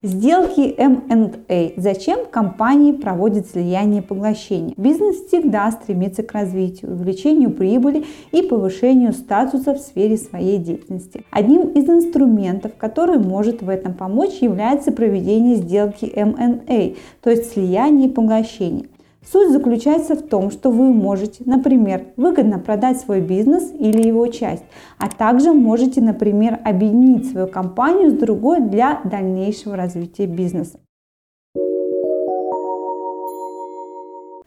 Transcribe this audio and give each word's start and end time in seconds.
Сделки 0.00 0.60
M&A. 0.78 1.72
Зачем 1.76 2.24
компании 2.30 2.92
проводят 2.92 3.48
слияние 3.48 4.00
и 4.00 4.04
поглощение? 4.04 4.72
Бизнес 4.76 5.26
всегда 5.26 5.68
стремится 5.72 6.22
к 6.22 6.30
развитию, 6.30 6.92
увеличению 6.92 7.50
прибыли 7.50 8.04
и 8.30 8.42
повышению 8.42 9.12
статуса 9.12 9.74
в 9.74 9.78
сфере 9.78 10.16
своей 10.16 10.58
деятельности. 10.58 11.24
Одним 11.32 11.70
из 11.70 11.88
инструментов, 11.88 12.76
который 12.78 13.18
может 13.18 13.60
в 13.60 13.68
этом 13.68 13.92
помочь, 13.92 14.34
является 14.40 14.92
проведение 14.92 15.56
сделки 15.56 16.04
M&A, 16.04 16.94
то 17.20 17.30
есть 17.30 17.52
слияние 17.52 18.06
и 18.08 18.12
поглощение. 18.12 18.86
Суть 19.30 19.52
заключается 19.52 20.14
в 20.14 20.22
том, 20.22 20.50
что 20.50 20.70
вы 20.70 20.90
можете, 20.90 21.42
например, 21.44 22.06
выгодно 22.16 22.58
продать 22.58 22.98
свой 22.98 23.20
бизнес 23.20 23.70
или 23.78 24.06
его 24.06 24.26
часть, 24.28 24.64
а 24.96 25.08
также 25.08 25.52
можете, 25.52 26.00
например, 26.00 26.58
объединить 26.64 27.30
свою 27.30 27.46
компанию 27.46 28.10
с 28.10 28.14
другой 28.14 28.60
для 28.62 29.02
дальнейшего 29.04 29.76
развития 29.76 30.26
бизнеса. 30.26 30.78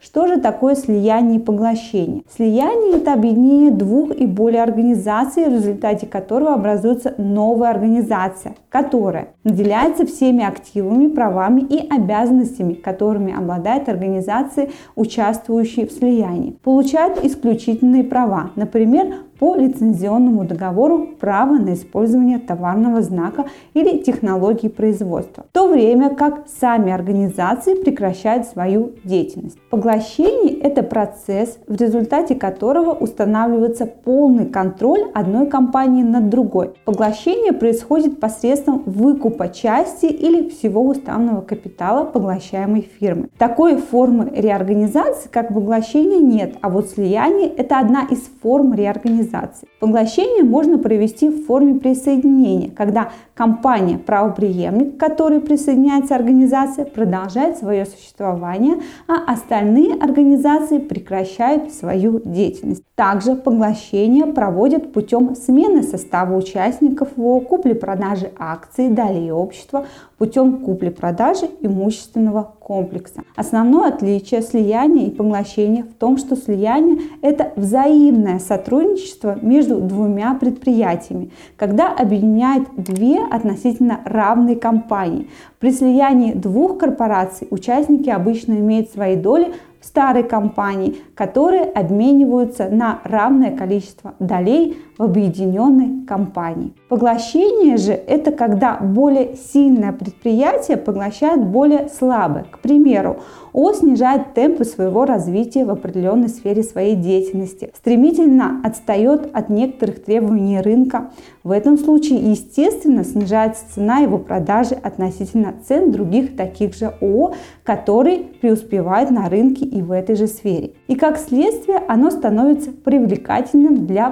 Что 0.04 0.26
же 0.26 0.40
такое 0.40 0.74
слияние 0.74 1.40
и 1.40 1.44
поглощение? 1.44 2.24
Слияние– 2.36 2.94
это 2.98 3.14
объединение 3.14 3.70
двух 3.70 4.10
и 4.10 4.26
более 4.26 4.64
организаций, 4.64 5.46
в 5.46 5.54
результате 5.54 6.08
которого 6.08 6.56
образуется 6.56 7.14
новая 7.20 7.70
организация, 7.70 8.56
которая 8.70 9.28
наделяется 9.44 10.08
всеми 10.08 10.44
активами, 10.44 11.06
правами 11.06 11.62
и 11.62 11.88
обязанностями, 11.88 12.74
которыми 12.74 13.32
обладает 13.38 13.90
организация, 13.90 14.70
участвующая 14.96 15.86
в 15.86 15.92
слиянии. 15.92 16.58
Получает 16.64 17.24
исключительные 17.24 18.04
права, 18.04 18.50
например, 18.56 19.14
по 19.42 19.56
лицензионному 19.56 20.44
договору 20.44 21.08
право 21.20 21.58
на 21.58 21.74
использование 21.74 22.38
товарного 22.38 23.02
знака 23.02 23.46
или 23.74 23.98
технологии 23.98 24.68
производства, 24.68 25.46
в 25.50 25.52
то 25.52 25.68
время 25.68 26.14
как 26.14 26.44
сами 26.48 26.92
организации 26.92 27.74
прекращают 27.74 28.46
свою 28.46 28.92
деятельность. 29.04 29.58
Поглощение– 29.72 30.60
это 30.62 30.84
процесс, 30.84 31.58
в 31.68 31.76
результате 31.76 32.36
которого 32.36 32.92
устанавливается 32.92 33.88
полный 33.88 34.46
контроль 34.46 35.10
одной 35.16 35.48
компании 35.48 36.04
над 36.04 36.30
другой. 36.30 36.74
Поглощение 36.86 37.52
происходит 37.52 38.20
посредством 38.20 38.84
выкупа 38.86 39.50
части 39.50 40.06
или 40.06 40.50
всего 40.50 40.86
уставного 40.86 41.42
капитала 41.42 42.04
поглощаемой 42.04 42.88
фирмы. 43.00 43.30
Такой 43.40 43.78
формы 43.78 44.32
реорганизации, 44.36 45.30
как 45.32 45.48
поглощение, 45.48 46.20
нет, 46.20 46.58
а 46.62 46.70
вот 46.70 46.90
слияние– 46.90 47.48
это 47.58 47.80
одна 47.80 48.04
из 48.04 48.30
форм 48.44 48.76
реорганизации 48.76 49.31
организации. 49.32 49.68
Поглощение 49.80 50.44
можно 50.44 50.78
провести 50.78 51.30
в 51.30 51.46
форме 51.46 51.80
присоединения, 51.80 52.70
когда 52.70 53.12
компания 53.42 53.98
правоприемник, 53.98 54.98
к 54.98 55.00
которой 55.00 55.40
присоединяется 55.40 56.14
организация, 56.14 56.86
продолжает 56.86 57.58
свое 57.58 57.88
существование, 57.88 58.76
а 59.08 59.34
остальные 59.34 59.96
организации 59.96 60.78
прекращают 60.78 61.74
свою 61.74 62.22
деятельность. 62.24 62.84
Также 62.94 63.34
поглощение 63.34 64.28
проводят 64.28 64.94
путем 64.94 65.36
смены 65.36 65.82
состава 65.82 66.38
участников 66.38 67.10
ВО, 67.16 67.40
купли-продажи 67.40 68.30
акций, 68.38 68.90
далее 68.90 69.34
общества, 69.34 69.88
путем 70.20 70.58
купли-продажи 70.58 71.50
имущественного 71.62 72.54
комплекса. 72.60 73.24
Основное 73.36 73.88
отличие 73.88 74.44
слияния 74.44 75.08
и 75.08 75.10
поглощения 75.10 75.82
в 75.82 75.96
том, 75.96 76.18
что 76.18 76.36
слияние– 76.36 77.00
это 77.24 77.54
взаимное 77.56 78.38
сотрудничество 78.38 79.36
между 79.42 79.82
двумя 79.82 80.36
предприятиями, 80.36 81.32
когда 81.58 81.88
объединяет 81.88 82.68
две 82.78 83.18
относительно 83.32 84.02
равные 84.06 84.56
компании. 84.56 85.30
При 85.60 85.72
слиянии 85.72 86.34
двух 86.34 86.78
корпораций 86.78 87.48
участники 87.50 88.10
обычно 88.10 88.54
имеют 88.54 88.90
свои 88.90 89.16
доли 89.16 89.54
старой 89.82 90.24
компании, 90.24 90.98
которые 91.16 91.64
обмениваются 91.64 92.70
на 92.70 93.00
равное 93.04 93.56
количество 93.56 94.14
долей 94.20 94.78
в 95.02 95.04
объединенной 95.04 96.06
компании. 96.06 96.74
Поглощение 96.88 97.78
же 97.78 97.92
это 97.92 98.32
когда 98.32 98.78
более 98.78 99.36
сильное 99.36 99.94
предприятие 99.94 100.78
поглощает 100.78 101.44
более 101.44 101.90
слабое. 101.90 102.46
К 102.52 102.60
примеру, 102.60 103.18
ООО 103.54 103.74
снижает 103.74 104.34
темпы 104.34 104.64
своего 104.64 105.06
развития 105.06 105.66
в 105.66 105.72
определенной 105.72 106.30
сфере 106.30 106.64
своей 106.64 106.96
деятельности, 106.96 107.72
стремительно 107.76 108.62
отстает 108.64 109.30
от 109.34 109.50
некоторых 109.50 110.04
требований 110.04 110.62
рынка. 110.62 111.12
В 111.44 111.52
этом 111.52 111.78
случае, 111.78 112.20
естественно, 112.32 113.04
снижается 113.04 113.64
цена 113.74 113.98
его 113.98 114.20
продажи 114.20 114.76
относительно 114.76 115.54
цен 115.68 115.92
других 115.92 116.36
таких 116.38 116.76
же 116.76 116.94
ООО, 117.02 117.34
которые 117.64 118.20
преуспевают 118.20 119.10
на 119.10 119.28
рынке 119.28 119.66
и 119.66 119.82
в 119.82 119.92
этой 119.92 120.16
же 120.16 120.28
сфере. 120.28 120.74
И 120.88 120.96
как 120.96 121.18
следствие 121.18 121.82
оно 121.88 122.12
становится 122.12 122.72
привлекательным 122.72 123.88
для 123.88 124.12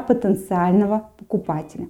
потенциального 0.79 1.11
покупателя. 1.17 1.87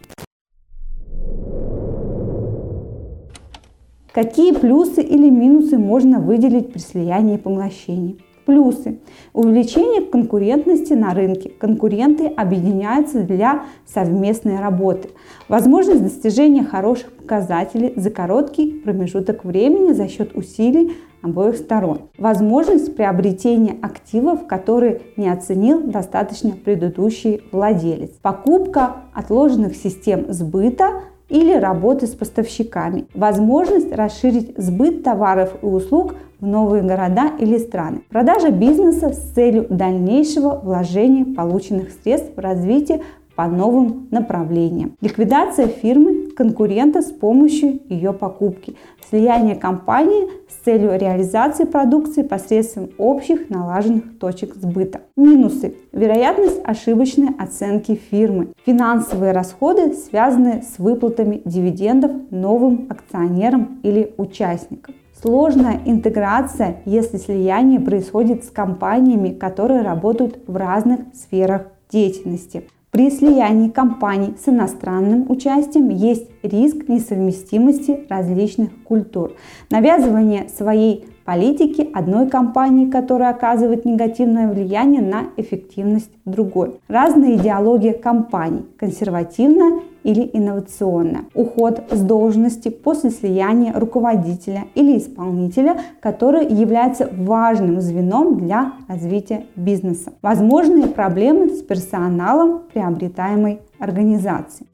Какие 4.12 4.54
плюсы 4.54 5.02
или 5.02 5.30
минусы 5.30 5.78
можно 5.78 6.20
выделить 6.20 6.74
при 6.74 6.80
слиянии 6.80 7.36
и 7.36 7.38
поглощении? 7.38 8.18
Плюсы. 8.50 8.98
Увеличение 9.32 10.02
конкурентности 10.02 10.94
на 10.94 11.14
рынке. 11.14 11.52
Конкуренты 11.60 12.26
объединяются 12.26 13.22
для 13.22 13.66
совместной 13.86 14.60
работы. 14.60 15.10
Возможность 15.48 16.02
достижения 16.02 16.64
хороших 16.64 17.12
показателей 17.12 17.94
за 17.96 18.10
короткий 18.10 18.72
промежуток 18.84 19.46
времени 19.46 19.92
за 19.92 20.08
счет 20.08 20.36
усилий 20.36 20.94
обоих 21.22 21.58
сторон. 21.58 22.10
Возможность 22.18 22.96
приобретения 22.96 23.76
активов, 23.84 24.48
которые 24.48 25.02
не 25.16 25.30
оценил 25.30 25.84
достаточно 25.84 26.54
предыдущий 26.54 27.44
владелец. 27.52 28.14
Покупка 28.20 29.04
отложенных 29.14 29.76
систем 29.76 30.26
сбыта 30.34 31.04
или 31.30 31.54
работы 31.54 32.08
с 32.08 32.12
поставщиками. 32.12 33.06
Возможность 33.14 33.92
расширить 33.92 34.54
сбыт 34.58 35.04
товаров 35.04 35.56
и 35.62 35.66
услуг 35.66 36.16
в 36.40 36.46
новые 36.46 36.84
города 36.84 37.32
или 37.40 37.58
страны. 37.58 38.02
Продажа 38.10 38.50
бизнеса 38.50 39.14
с 39.14 39.32
целью 39.34 39.68
дальнейшего 39.70 40.60
вложения 40.62 41.26
полученных 41.26 41.90
средств 42.04 42.32
в 42.36 42.40
развитие 42.40 43.02
по 43.36 43.48
новым 43.48 44.08
направлениям. 44.12 44.94
Ликвидация 45.00 45.68
фирмы 45.68 46.19
конкурента 46.40 47.02
с 47.02 47.12
помощью 47.12 47.82
ее 47.90 48.14
покупки. 48.14 48.78
Слияние 49.10 49.58
компании 49.58 50.30
с 50.48 50.64
целью 50.64 50.98
реализации 50.98 51.66
продукции 51.66 52.22
посредством 52.22 52.92
общих 52.98 53.50
налаженных 53.50 54.18
точек 54.20 54.56
сбыта. 54.56 55.02
Минусы. 55.18 55.76
Вероятность 55.92 56.62
ошибочной 56.64 57.36
оценки 57.38 58.00
фирмы. 58.10 58.54
Финансовые 58.66 59.34
расходы, 59.34 59.94
связанные 59.94 60.62
с 60.62 60.80
выплатами 60.80 61.42
дивидендов 61.44 62.12
новым 62.32 62.88
акционерам 62.90 63.82
или 63.84 64.14
участникам. 64.16 64.96
Сложная 65.22 65.82
интеграция, 65.86 66.78
если 66.86 67.18
слияние 67.18 67.82
происходит 67.82 68.46
с 68.46 68.50
компаниями, 68.50 69.34
которые 69.34 69.82
работают 69.82 70.40
в 70.48 70.56
разных 70.56 71.02
сферах 71.14 71.64
деятельности. 71.92 72.64
При 72.92 73.12
слиянии 73.12 73.70
компаний 73.70 74.34
с 74.44 74.50
иностранным 74.50 75.30
участием 75.30 75.90
есть 75.90 76.28
риск 76.42 76.88
несовместимости 76.88 78.08
различных 78.10 78.72
культур. 78.84 79.34
Навязывание 79.70 80.50
своей 80.50 81.06
политики 81.24 81.88
одной 81.94 82.28
компании, 82.28 82.90
которая 82.90 83.30
оказывает 83.30 83.86
негативное 83.86 84.52
влияние 84.52 85.04
на 85.04 85.26
эффективность 85.38 86.10
другой. 86.26 86.80
Разные 86.88 87.36
идеологии 87.36 87.92
компаний– 87.92 88.66
консервативная 88.80 89.82
или 90.10 90.28
инновационная. 90.34 91.26
Уход 91.36 91.84
с 91.92 92.02
должности 92.02 92.70
после 92.70 93.12
слияния 93.12 93.74
руководителя 93.74 94.66
или 94.74 94.98
исполнителя, 94.98 95.80
который 96.02 96.48
является 96.52 97.08
важным 97.16 97.80
звеном 97.80 98.40
для 98.40 98.74
развития 98.88 99.46
бизнеса. 99.56 100.14
Возможные 100.24 100.88
проблемы 100.88 101.50
с 101.50 101.62
персоналом 101.62 102.64
приобретаемой 102.74 103.60
организации. 103.78 104.66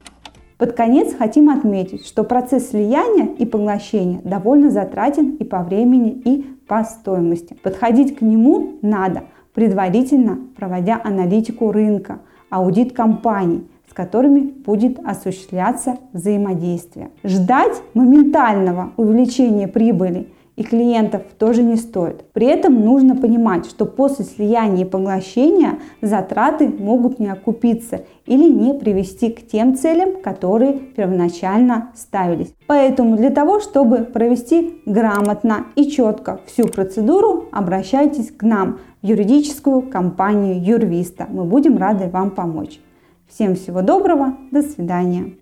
Под 0.56 0.72
конец 0.72 1.14
хотим 1.14 1.50
отметить, 1.50 2.06
что 2.06 2.24
процесс 2.24 2.70
слияния 2.70 3.26
и 3.26 3.44
поглощения 3.44 4.22
довольно 4.24 4.70
затратен 4.70 5.34
и 5.34 5.44
по 5.44 5.62
времени, 5.62 6.10
и 6.10 6.46
по 6.66 6.82
стоимости. 6.82 7.54
Подходить 7.62 8.16
к 8.16 8.22
нему 8.22 8.78
надо, 8.80 9.24
предварительно 9.52 10.38
проводя 10.56 10.98
аналитику 11.04 11.72
рынка, 11.72 12.20
аудит 12.48 12.94
компаний, 12.94 13.66
которыми 13.96 14.40
будет 14.40 14.98
осуществляться 15.04 15.96
взаимодействие. 16.12 17.08
Ждать 17.24 17.80
моментального 17.94 18.92
увеличения 18.98 19.66
прибыли 19.66 20.28
и 20.56 20.62
клиентов 20.62 21.22
тоже 21.38 21.62
не 21.62 21.76
стоит. 21.76 22.24
При 22.32 22.46
этом 22.46 22.84
нужно 22.84 23.16
понимать, 23.16 23.66
что 23.66 23.86
после 23.86 24.24
слияния 24.24 24.84
и 24.84 24.88
поглощения 24.88 25.78
затраты 26.02 26.68
могут 26.68 27.18
не 27.18 27.28
окупиться 27.28 28.04
или 28.26 28.50
не 28.50 28.74
привести 28.74 29.30
к 29.30 29.46
тем 29.46 29.76
целям, 29.76 30.20
которые 30.22 30.74
первоначально 30.74 31.90
ставились. 31.94 32.54
Поэтому 32.66 33.16
для 33.16 33.30
того, 33.30 33.60
чтобы 33.60 33.98
провести 33.98 34.80
грамотно 34.86 35.66
и 35.74 35.90
четко 35.90 36.40
всю 36.46 36.68
процедуру, 36.68 37.46
обращайтесь 37.52 38.30
к 38.30 38.42
нам 38.42 38.78
в 39.02 39.06
юридическую 39.06 39.82
компанию 39.82 40.62
Юрвиста. 40.62 41.26
Мы 41.30 41.44
будем 41.44 41.76
рады 41.78 42.08
вам 42.08 42.30
помочь. 42.30 42.80
Всем 43.28 43.56
всего 43.56 43.82
доброго, 43.82 44.36
до 44.52 44.62
свидания. 44.62 45.36